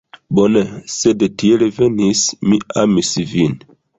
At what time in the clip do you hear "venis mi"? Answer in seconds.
1.77-2.61